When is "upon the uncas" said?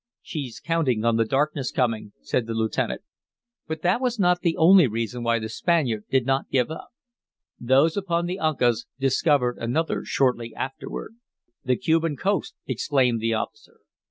7.95-8.87